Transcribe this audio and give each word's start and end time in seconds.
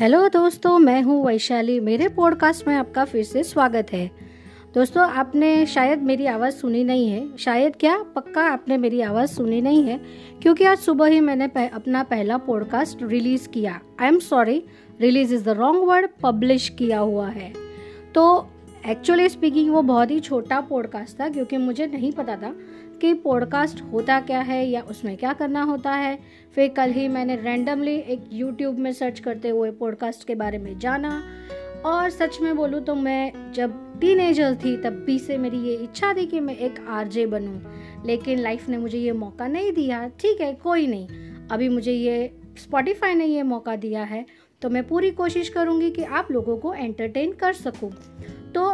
Hello 0.00 0.28
दोस्तों 0.28 0.78
मैं 0.78 1.02
हूँ 1.02 1.26
वैशाली। 1.26 1.80
मेरे 1.80 2.08
पॉडकास्ट 2.08 2.68
में 2.68 2.74
आपका 2.74 3.04
फिर 3.04 3.24
से 3.24 3.42
स्वागत 3.42 3.86
है। 3.92 4.10
दोस्तों 4.74 5.10
आपने 5.10 5.66
शायद 5.66 6.02
मेरी 6.02 6.26
आवाज़ 6.26 6.54
सुनी 6.54 6.84
नहीं 6.84 7.08
है। 7.08 7.36
शायद 7.36 7.76
क्या? 7.80 8.04
पक्का 8.16 8.42
आपने 8.42 8.76
मेरी 8.76 9.00
आवाज़ 9.00 9.30
सुनी 9.30 9.60
नहीं 9.60 9.84
है? 9.84 10.00
क्योंकि 10.42 10.64
आज 10.64 10.78
सुबह 10.78 11.06
ही 11.06 11.20
मैंने 11.20 11.48
पह, 11.48 11.68
अपना 11.68 12.02
पहला 12.02 12.36
पॉडकास्ट 12.36 12.98
रिलीज़ 13.02 13.48
किया। 13.48 13.80
I 14.00 14.08
am 14.08 14.18
sorry 14.18 14.64
release 15.00 15.34
is 15.34 15.44
the 15.44 15.48
wrong 15.48 15.84
word 15.84 16.08
publish 16.22 16.68
किया 16.68 16.98
हुआ 16.98 17.28
है। 17.28 17.52
तो 18.14 18.50
एक्चुअली 18.86 19.28
स्पीकिंग 19.28 19.70
वो 19.70 19.82
बहुत 19.82 20.10
ही 20.10 20.20
छोटा 20.20 20.60
पॉडकास्ट 20.60 21.20
था, 21.20 21.28
क्योंकि 21.28 21.56
मुझे 21.56 21.86
नहीं 21.86 22.12
पता 22.12 22.36
था 22.36 22.54
कि 23.00 23.14
पॉडकास्ट 23.14 23.82
होता 23.82 24.20
क्या 24.20 24.40
है 24.40 24.66
या 24.66 24.82
उसमें 24.82 25.16
क्या 25.16 25.32
करना 25.32 25.62
होता 25.62 25.92
है। 25.92 26.18
फिर 26.54 26.68
कल 26.68 26.90
ही 26.90 27.08
मैंने 27.08 27.36
रैंडमली 27.36 27.96
एक 27.96 28.24
यूट्यूब 28.32 28.78
में 28.78 28.92
सर्च 28.92 29.20
करते 29.20 29.48
हुए 29.48 29.70
पॉडकास्ट 29.70 30.26
के 30.26 30.34
बारे 30.34 30.58
में 30.58 30.78
जाना। 30.78 31.22
और 31.86 32.10
सच 32.10 32.38
में 32.40 32.56
बोलूँ 32.56 32.80
तो 32.80 32.94
मैं 32.94 33.52
जब 33.52 34.00
टीनेजर 34.00 34.54
थी, 34.54 34.76
तब 34.76 35.04
भी 35.06 35.18
से 35.18 35.38
मेरी 35.38 35.58
ये 35.58 35.74
इच्छा 35.74 36.14
थी 36.14 36.26
कि 36.26 36.40
मैं 36.40 36.56
एक 36.56 36.86
आरजे 36.88 37.26
बनूं। 37.26 37.60
लेकिन 38.06 38.38
लाइफ 38.38 38.68
ने 38.68 38.78
मुझे 38.78 38.98
ये 38.98 39.12
मौका 39.12 39.46
नहीं 39.46 39.72
दिया। 39.72 40.08
ठीक 40.08 40.40
है, 40.40 40.52
कोई 40.54 40.86
नहीं। 40.86 41.08
अभी 41.52 41.68
मुझे 41.68 41.92
ये 41.92 42.36
स्पॉटिफाई 42.58 43.14
ने 43.14 43.24
ये 43.24 43.42
मौका 43.42 43.76
दिया 43.76 44.02
है। 44.04 44.26
तो 44.62 44.70
मैं 44.70 44.86
पूरी 44.88 45.10
कोशिश 45.10 45.48
करूँगी 45.48 45.90
कि 45.90 46.02
आप 46.04 46.30
लोगों 46.32 46.56
को 46.56 46.74
एंटरटेन 46.74 47.32
कर 47.32 47.52
सकूँ। 47.52 47.90
तो 48.54 48.64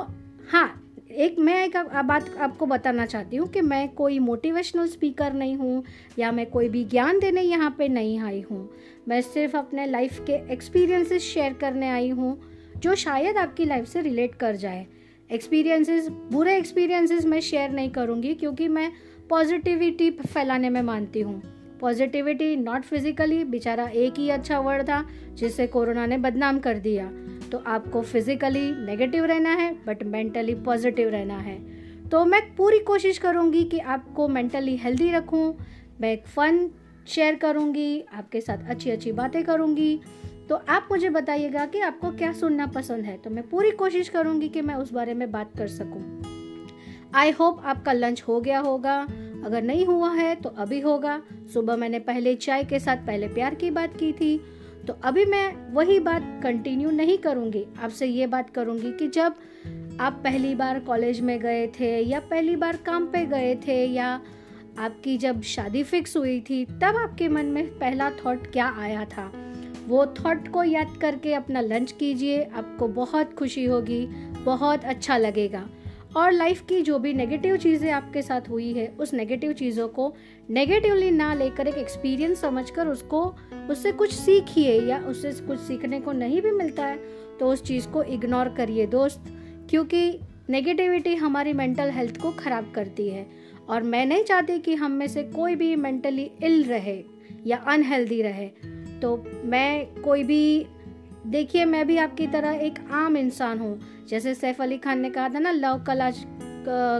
हाँ 0.50 0.82
एक 1.10 1.38
मैं 1.38 1.64
एक 1.64 1.76
बात 2.06 2.30
आपको 2.38 2.66
बताना 2.66 3.06
चाहती 3.06 3.36
हूँ 3.36 3.46
कि 3.48 3.60
मैं 3.60 3.88
कोई 3.88 4.18
मोटिवेशनल 4.18 4.86
स्पीकर 4.86 5.32
नहीं 5.32 5.56
हूँ 5.56 5.82
या 6.18 6.32
मैं 6.32 6.46
कोई 6.46 6.68
भी 6.68 6.84
ज्ञान 6.84 7.18
देने 7.20 7.42
यहाँ 7.42 7.74
पे 7.78 7.88
नहीं 7.88 8.18
आई 8.20 8.40
हूँ। 8.50 8.68
मैं 9.08 9.20
सिर्फ़ 9.22 9.56
अपने 9.56 9.86
लाइफ 9.86 10.18
के 10.26 10.32
एक्सपीरियंसेस 10.52 11.22
शेयर 11.24 11.52
करने 11.52 11.88
आई 11.90 12.08
हूँ, 12.08 12.38
जो 12.76 12.94
शायद 12.94 13.36
आपकी 13.36 13.64
लाइफ 13.64 13.88
से 13.88 14.00
रिलेट 14.02 14.34
कर 14.34 14.56
जाए। 14.56 14.86
एक्सपीरियंसेस 15.30 16.08
बुरे 16.08 16.56
एक्सपीरियंसेस 16.58 17.24
मैं 17.26 17.40
शेयर 17.40 17.70
नहीं 17.70 17.90
करूँगी, 17.90 18.34
क्योंकि 18.34 18.68
मैं 18.68 18.90
पॉजिटिविटी 19.30 20.10
फैलाने 20.10 20.70
में 20.70 20.82
मानती 20.82 21.20
हूँ। 21.20 21.42
पॉजिटिविटी 21.80 22.56
नॉट 22.56 22.82
फिजिकली, 22.82 23.44
बेचारा 23.44 23.88
एक 23.88 24.18
ही 24.18 24.30
अच्छा 24.30 24.58
वर्ड 24.58 24.82
था 24.82 25.04
जिससे 25.34 25.66
कोरोना 25.66 26.06
ने 26.06 26.18
बदनाम 26.18 26.58
कर 26.58 26.78
दिया। 26.78 27.10
तो 27.52 27.58
आपको 27.58 28.02
फिजिकली 28.02 28.86
नेगेटिव 28.86 29.24
रहना 29.24 29.50
है, 29.50 29.72
बट 29.86 30.02
मेंटली 30.02 30.54
पॉजिटिव 30.54 31.08
रहना 31.08 31.36
है। 31.36 31.58
तो 32.08 32.24
मैं 32.24 32.54
पूरी 32.54 32.78
कोशिश 32.78 33.18
करूँगी 33.18 33.64
कि 33.64 33.78
आपको 33.78 34.28
मेंटली 34.28 34.76
हेल्दी 34.76 35.10
रखूँ, 35.10 35.56
मैं 36.00 36.12
एक 36.12 36.26
फ़न 36.26 36.70
शेयर 37.08 37.34
करूँगी, 37.34 38.04
आपके 38.12 38.40
साथ 38.40 38.68
अच्छी 38.68 38.90
अच्छी 38.90 39.12
बातें 39.12 39.44
करूँगी। 39.44 40.00
तो 40.48 40.54
आप 40.68 40.88
मुझे 40.90 41.10
बताइएगा 41.10 41.66
कि 41.66 41.80
आपको 41.80 42.10
क्या 42.10 42.32
सुनना 42.32 42.66
पसंद 42.66 43.04
है। 43.04 43.16
तो 43.16 43.30
मैं 43.30 43.48
पूरी 43.48 43.70
कोशिश 43.70 44.08
करूँगी 44.08 44.48
कि 44.48 44.60
मैं 44.60 44.74
उस 44.74 44.92
बारे 44.92 45.14
में 45.14 45.30
बात 45.32 45.52
कर 45.58 45.68
सकूँ। 45.68 46.25
आई 47.16 47.30
होप 47.30 47.62
आपका 47.64 47.92
लंच 47.92 48.22
हो 48.22 48.40
गया 48.40 48.58
होगा। 48.58 49.06
अगर 49.44 49.62
नहीं 49.62 49.86
हुआ 49.86 50.12
है 50.14 50.34
तो 50.34 50.48
अभी 50.48 50.80
होगा। 50.80 51.22
सुबह 51.54 51.76
मैंने 51.76 51.98
पहले 51.98 52.34
चाय 52.34 52.64
के 52.64 52.78
साथ 52.78 52.96
पहले 52.96 53.28
प्यार 53.28 53.54
की 53.54 53.70
बात 53.70 53.96
की 53.96 54.12
थी। 54.12 54.38
तो 54.86 54.92
अभी 55.04 55.24
मैं 55.24 55.74
वही 55.74 55.98
बात 56.00 56.40
कंटिन्यू 56.42 56.90
नहीं 56.90 57.18
करूँगी। 57.18 57.66
आपसे 57.82 58.06
ये 58.06 58.26
बात 58.26 58.50
करूँगी 58.50 58.92
कि 58.92 59.08
जब 59.08 59.34
आप 60.00 60.20
पहली 60.24 60.54
बार 60.54 60.80
कॉलेज 60.80 61.20
में 61.20 61.38
गए 61.40 61.66
थे 61.66 61.98
या 62.00 62.20
पहली 62.20 62.56
बार 62.56 62.76
काम 62.76 63.06
पे 63.06 63.26
गए 63.26 63.54
थे 63.68 63.84
या 63.84 64.20
आपकी 64.78 65.18
जब 65.18 65.42
शादी 65.42 65.82
फिक्स 65.82 66.16
हुई 66.16 66.40
थी, 66.40 66.64
तब 66.64 66.96
आपके 66.96 67.28
मन 67.28 67.44
में 67.44 67.78
पहला 67.78 68.10
थॉट 68.10 68.46
क्या 68.46 68.74
आया 68.78 69.04
था? 69.04 69.32
वो 69.88 70.06
थॉट 70.06 70.48
को 70.48 70.64
याद 70.64 70.98
करके 71.00 71.34
अपना 71.34 71.60
लंच 71.60 71.92
कीजिए। 71.92 72.42
आपको 72.42 72.88
बहुत 72.88 73.34
खुशी 73.34 73.64
होगी, 73.64 74.06
बहुत 74.44 74.84
अच्छा 74.84 75.16
लगेगा। 75.16 75.68
और 76.16 76.32
लाइफ 76.32 76.60
की 76.68 76.80
जो 76.82 76.98
भी 76.98 77.12
नेगेटिव 77.14 77.56
चीज़ें 77.56 77.90
आपके 77.90 78.22
साथ 78.22 78.48
हुई 78.50 78.72
है, 78.72 78.86
उस 78.90 79.12
नेगेटिव 79.14 79.52
चीज़ों 79.52 79.88
को 79.88 80.12
नेगेटिवली 80.50 81.10
ना 81.10 81.32
लेकर 81.34 81.66
एक 81.66 81.78
एक्सपीरियंस 81.78 82.40
समझकर 82.40 82.88
उसको, 82.88 83.24
उससे 83.70 83.92
कुछ 83.92 84.12
सीखिए 84.12 84.80
या 84.80 84.98
उससे 85.00 85.32
कुछ 85.46 85.58
सीखने 85.58 86.00
को 86.00 86.12
नहीं 86.12 86.40
भी 86.42 86.50
मिलता 86.52 86.86
है 86.86 86.98
तो 87.38 87.48
उस 87.48 87.62
चीज़ 87.62 87.88
को 87.88 88.02
इग्नोर 88.04 88.48
करिए 88.48 88.86
दोस्त, 88.86 89.24
क्योंकि 89.70 90.18
नेगेटिविटी 90.50 91.14
हमारी 91.16 91.52
मेंटल 91.52 91.90
हेल्थ 91.90 92.20
को 92.22 92.30
ख़राब 92.34 92.70
करती 92.74 93.08
है। 93.08 93.26
और 93.68 93.82
मैं 93.82 94.04
नहीं 94.06 94.24
चाहती 94.24 94.58
कि 94.58 94.74
हम 94.74 94.92
में 94.92 95.06
से 95.08 95.22
कोई 95.24 95.54
भी 95.54 95.74
मेंटली 95.76 96.30
इल 96.42 96.62
रहे 96.64 97.02
या 97.46 97.56
अनहेल्दी 97.68 98.20
रहे 98.22 98.46
तो 99.00 99.16
मैं 99.44 100.02
कोई 100.02 100.22
भी 100.22 100.66
देखिए, 101.26 101.64
मैं 101.64 101.86
भी 101.86 101.96
आपकी 101.98 102.26
तरह 102.26 102.58
एक 102.62 102.78
आम 102.92 103.16
इंसान 103.16 103.58
हूँ। 103.58 103.78
जैसे 104.08 104.34
सैफ 104.34 104.60
अली 104.62 104.78
खान 104.78 105.00
ने 105.00 105.10
कहा 105.10 105.28
था 105.28 105.38
ना, 105.38 105.50
लव 105.50 105.82
कल 105.86 106.00
आज 106.00 106.24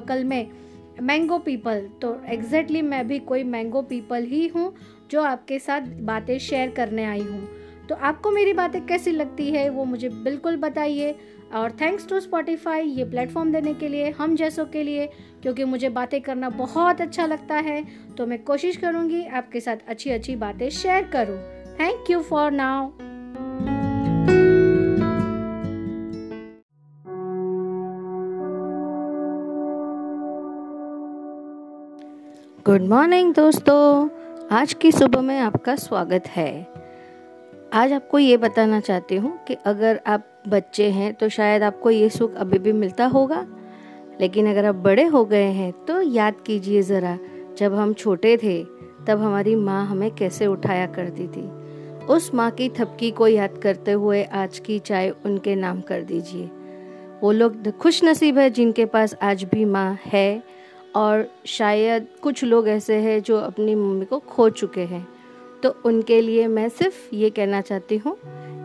कल 0.09 0.25
में 0.25 0.50
मैंगो 1.03 1.38
पीपल 1.38 1.81
तो 2.03 2.10
एग्जैक्टली 2.25 2.78
exactly 2.78 2.91
मैं 2.91 3.06
भी 3.09 3.19
कोई 3.20 3.44
मैंगो 3.44 3.82
पीपल 3.82 4.25
ही 4.25 4.47
हूँ, 4.48 4.75
जो 5.10 5.22
आपके 5.22 5.59
साथ 5.59 5.81
बातें 6.03 6.38
शेयर 6.38 6.70
करने 6.70 7.04
आई 7.04 7.20
हूँ। 7.20 7.48
तो 7.88 7.94
आपको 7.94 8.31
मेरी 8.31 8.53
बातें 8.53 8.84
कैसी 8.87 9.10
लगती 9.10 9.50
है, 9.50 9.69
वो 9.69 9.84
मुझे 9.84 10.09
बिल्कुल 10.09 10.56
बताइए। 10.56 11.14
और 11.54 11.72
थैंक्स 11.81 12.08
टू 12.08 12.20
स्पॉटिफाई 12.20 12.87
ये 12.87 13.04
प्लेटफॉर्म 13.04 13.53
देने 13.53 13.75
के 13.75 13.88
लिए, 13.88 14.10
हम 14.10 14.37
जैसों 14.37 14.64
के 14.66 14.82
लिए, 14.82 15.06
क्योंकि 15.43 15.64
मुझे 15.64 15.88
बातें 15.91 16.20
करना 16.20 16.48
बहुत 16.50 17.00
अच्छा 17.00 17.26
लगता 17.26 17.54
है 17.56 17.82
तो 18.19 18.26
मैं 18.26 18.43
कोशिश 18.44 18.76
करूँगी 18.76 19.25
आपके 19.25 19.60
साथ 19.60 19.88
अच्छी 19.88 20.10
अच्छी 20.10 20.37
बातें 20.37 20.69
शेयर 20.72 21.10
करूँ। 21.12 21.38
Thank 21.81 22.10
you 22.10 22.22
for 22.22 22.50
now 22.53 23.06
good 32.66 32.82
morning 32.82 33.34
दोस्तों। 33.34 34.09
आज 34.50 34.72
की 34.72 34.93
सुबह 34.93 35.21
में 35.21 35.38
आपका 35.38 35.77
स्वागत 35.77 36.27
है। 36.27 36.66
आज 37.72 37.93
आपको 37.93 38.19
ये 38.19 38.37
बताना 38.37 38.81
चाहती 38.81 39.16
हूँ 39.16 39.44
कि 39.44 39.56
अगर 39.66 40.00
आप 40.06 40.25
बच्चे 40.49 40.91
हैं 40.91 41.15
तो 41.15 41.28
शायद 41.28 41.62
आपको 41.62 41.91
ये 41.91 42.09
सुख 42.09 42.34
अभी 42.34 42.59
भी 42.59 42.72
मिलता 42.72 43.06
होगा। 43.06 43.47
लेकिन 44.21 44.50
अगर 44.50 44.65
आप 44.65 44.75
बड़े 44.75 45.05
हो 45.05 45.25
गए 45.25 45.44
हैं 45.44 45.72
तो 45.84 46.00
याद 46.03 46.34
कीजिए 46.47 46.82
ज़रा, 46.82 47.19
जब 47.59 47.75
हम 47.75 47.93
छोटे 47.93 48.37
थे, 48.37 48.65
तब 49.06 49.21
हमारी 49.21 49.55
माँ 49.55 49.87
हमें 49.87 50.10
कैसे 50.10 50.47
उठाया 50.47 50.87
करती 50.87 51.28
थी। 51.28 51.49
उस 52.06 52.34
माँ 52.34 52.50
की 52.50 52.69
थपकी 52.69 53.10
को 53.10 53.28
याद 53.28 53.59
करते 53.59 53.93
हुए 53.93 54.25
आज 54.25 54.59
की 54.59 54.78
चाय 54.78 55.10
उनके 55.10 55.55
नाम 55.55 55.81
कर 55.81 56.03
दीजिए। 56.03 56.50
वो 57.22 57.32
लोग 57.32 57.78
खुश 57.78 58.05
नसीब 58.05 58.38
है 58.38 58.50
जिनके 58.50 58.84
पास 58.84 59.16
आज 59.22 59.44
भी 59.44 59.65
माँ 59.65 59.99
है। 60.06 60.56
और 60.97 61.27
शायद 61.47 62.07
कुछ 62.23 62.43
लोग 62.45 62.69
ऐसे 62.69 62.95
हैं 62.97 63.21
जो 63.23 63.39
अपनी 63.39 63.75
मम्मी 63.75 64.05
को 64.05 64.19
खो 64.19 64.49
चुके 64.51 64.81
हैं। 64.81 65.07
तो 65.62 65.75
उनके 65.84 66.21
लिए 66.21 66.47
मैं 66.47 66.69
सिर्फ़ 66.69 67.15
ये 67.15 67.31
कहना 67.31 67.61
चाहती 67.61 67.97
हूँ 67.97 68.17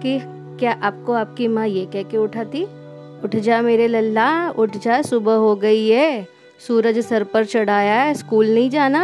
कि 0.02 0.20
क्या 0.60 0.72
आपको 0.84 1.14
आपकी 1.14 1.48
माँ 1.48 1.68
ये 1.68 1.86
कह 1.86 2.04
के 2.04 2.18
उठाती, 2.18 2.64
उठ 3.24 3.36
जा 3.36 3.62
मेरे 3.62 3.88
लल्ला, 3.88 4.50
उठ 4.50 4.78
जा, 4.78 5.02
सुबह 5.02 5.34
हो 5.34 5.56
गई 5.56 5.88
है, 5.90 6.28
सूरज 6.68 7.00
सर 7.00 7.24
पर 7.24 7.46
चढ़ाया 7.46 8.02
है, 8.02 8.14
स्कूल 8.14 8.54
नहीं 8.54 8.70
जाना? 8.70 9.04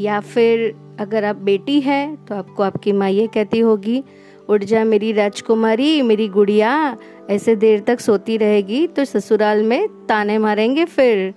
या 0.00 0.20
फिर, 0.20 0.74
अगर 1.00 1.24
आप 1.24 1.36
बेटी 1.36 1.80
हैं 1.80 2.24
तो 2.26 2.34
आपको 2.34 2.62
आपकी 2.62 2.92
माँ 2.92 3.10
ये 3.10 3.26
कहती 3.26 3.58
होगी, 3.58 4.02
उठ 4.48 4.64
जा 4.64 4.84
मेरी 4.84 5.12
राजकुमारी, 5.12 6.02
मेरी 6.02 6.28
गुड़िया, 6.28 6.96
ऐसे 7.30 7.56
देर 7.56 7.80
तक 7.80 8.00
सोती 8.00 8.36
रहेगी 8.36 8.86
तो 8.86 9.04
ससुराल 9.04 9.62
में 9.62 9.88
ताने 10.08 10.38
मारेंगे 10.38 10.84
फिर। 10.84 11.34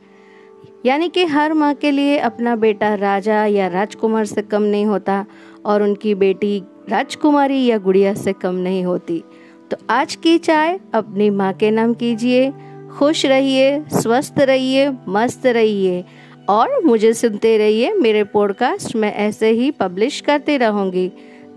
यानी 0.85 1.07
कि 1.09 1.25
हर 1.25 1.53
माँ 1.53 1.73
के 1.73 1.91
लिए 1.91 2.17
अपना 2.17 2.55
बेटा 2.55 2.93
राजा 2.95 3.45
या 3.45 3.67
राजकुमार 3.67 4.25
से 4.25 4.41
कम 4.41 4.61
नहीं 4.61 4.85
होता 4.85 5.25
और 5.65 5.83
उनकी 5.83 6.13
बेटी 6.15 6.61
राजकुमारी 6.89 7.65
या 7.65 7.77
गुड़िया 7.77 8.13
से 8.13 8.33
कम 8.33 8.55
नहीं 8.55 8.83
होती। 8.85 9.23
तो 9.71 9.77
आज 9.89 10.15
की 10.15 10.37
चाय 10.37 10.79
अपनी 10.93 11.29
माँ 11.29 11.51
के 11.53 11.71
नाम 11.71 11.93
कीजिए। 11.93 12.51
खुश 12.97 13.25
रहिए, 13.25 13.83
स्वस्थ 13.93 14.39
रहिए, 14.39 14.89
मस्त 15.07 15.45
रहिए 15.45 16.03
और 16.49 16.79
मुझे 16.85 17.13
सुनते 17.13 17.57
रहिए 17.57 17.93
मेरे 17.93 18.23
पॉडकास्ट 18.23 18.95
मैं 18.95 19.13
ऐसे 19.13 19.49
ही 19.49 19.71
पब्लिश 19.71 20.21
करते 20.21 20.57
रहूँगी। 20.57 21.09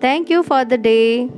Thank 0.04 0.30
you 0.30 0.42
for 0.42 0.64
the 0.64 0.74
day 0.74 1.28